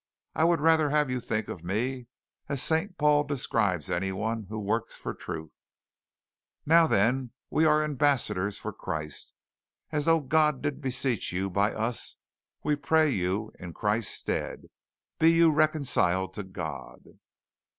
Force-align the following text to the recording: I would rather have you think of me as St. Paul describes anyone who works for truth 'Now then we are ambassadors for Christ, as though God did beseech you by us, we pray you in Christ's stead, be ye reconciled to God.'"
I 0.33 0.45
would 0.45 0.59
rather 0.59 0.89
have 0.89 1.11
you 1.11 1.19
think 1.19 1.47
of 1.47 1.63
me 1.63 2.07
as 2.49 2.59
St. 2.63 2.97
Paul 2.97 3.23
describes 3.23 3.87
anyone 3.87 4.45
who 4.49 4.57
works 4.57 4.95
for 4.95 5.13
truth 5.13 5.59
'Now 6.65 6.87
then 6.87 7.33
we 7.51 7.65
are 7.65 7.83
ambassadors 7.83 8.57
for 8.57 8.73
Christ, 8.73 9.35
as 9.91 10.05
though 10.05 10.19
God 10.19 10.63
did 10.63 10.81
beseech 10.81 11.31
you 11.31 11.51
by 11.51 11.71
us, 11.71 12.15
we 12.63 12.75
pray 12.75 13.11
you 13.11 13.53
in 13.59 13.73
Christ's 13.75 14.15
stead, 14.17 14.69
be 15.19 15.33
ye 15.33 15.43
reconciled 15.43 16.33
to 16.33 16.41
God.'" 16.41 17.19